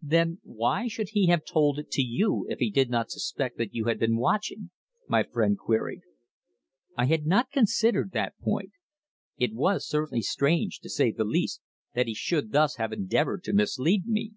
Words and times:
"Then 0.00 0.38
why 0.44 0.86
should 0.86 1.08
he 1.08 1.26
have 1.26 1.44
told 1.44 1.76
it 1.76 1.90
to 1.90 2.02
you 2.02 2.46
if 2.48 2.60
he 2.60 2.70
did 2.70 2.88
not 2.88 3.10
suspect 3.10 3.58
that 3.58 3.74
you 3.74 3.86
had 3.86 3.98
been 3.98 4.16
watching?" 4.16 4.70
my 5.08 5.24
friend 5.24 5.58
queried. 5.58 6.02
I 6.96 7.06
had 7.06 7.26
not 7.26 7.50
considered 7.50 8.12
that 8.12 8.38
point. 8.38 8.70
It 9.38 9.52
was 9.52 9.84
certainly 9.84 10.22
strange, 10.22 10.78
to 10.82 10.88
say 10.88 11.10
the 11.10 11.24
least, 11.24 11.62
that 11.96 12.06
he 12.06 12.14
should 12.14 12.52
thus 12.52 12.76
have 12.76 12.92
endeavoured 12.92 13.42
to 13.42 13.52
mislead 13.52 14.06
me. 14.06 14.34